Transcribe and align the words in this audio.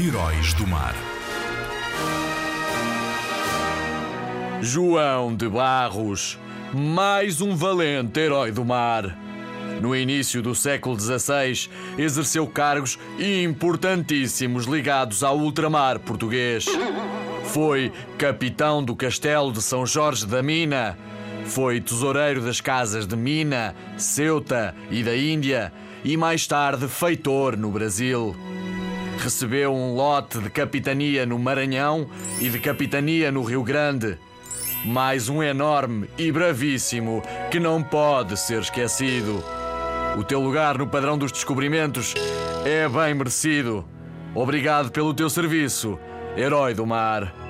Heróis 0.00 0.54
do 0.54 0.66
Mar. 0.66 0.94
João 4.62 5.36
de 5.36 5.46
Barros, 5.46 6.38
mais 6.72 7.42
um 7.42 7.54
valente 7.54 8.18
herói 8.18 8.50
do 8.50 8.64
mar. 8.64 9.14
No 9.82 9.94
início 9.94 10.40
do 10.40 10.54
século 10.54 10.98
XVI, 10.98 11.68
exerceu 11.98 12.46
cargos 12.46 12.98
importantíssimos 13.18 14.64
ligados 14.64 15.22
ao 15.22 15.38
ultramar 15.38 15.98
português. 15.98 16.64
Foi 17.44 17.92
capitão 18.16 18.82
do 18.82 18.96
Castelo 18.96 19.52
de 19.52 19.60
São 19.60 19.84
Jorge 19.84 20.24
da 20.26 20.42
Mina, 20.42 20.96
foi 21.44 21.82
tesoureiro 21.82 22.40
das 22.40 22.62
casas 22.62 23.06
de 23.06 23.14
Mina, 23.14 23.74
Ceuta 23.98 24.74
e 24.90 25.02
da 25.02 25.14
Índia 25.14 25.70
e 26.02 26.16
mais 26.16 26.46
tarde 26.46 26.88
feitor 26.88 27.58
no 27.58 27.70
Brasil. 27.70 28.34
Recebeu 29.18 29.74
um 29.74 29.94
lote 29.94 30.38
de 30.38 30.50
capitania 30.50 31.24
no 31.24 31.38
Maranhão 31.38 32.08
e 32.40 32.48
de 32.48 32.58
capitania 32.58 33.30
no 33.30 33.42
Rio 33.42 33.62
Grande. 33.62 34.18
Mais 34.84 35.28
um 35.28 35.42
enorme 35.42 36.08
e 36.18 36.32
bravíssimo 36.32 37.22
que 37.50 37.60
não 37.60 37.82
pode 37.82 38.36
ser 38.36 38.60
esquecido. 38.60 39.42
O 40.18 40.24
teu 40.24 40.40
lugar 40.40 40.76
no 40.76 40.86
padrão 40.86 41.16
dos 41.16 41.32
descobrimentos 41.32 42.14
é 42.64 42.88
bem 42.88 43.14
merecido. 43.14 43.84
Obrigado 44.34 44.90
pelo 44.90 45.14
teu 45.14 45.30
serviço, 45.30 45.98
herói 46.36 46.74
do 46.74 46.86
mar. 46.86 47.41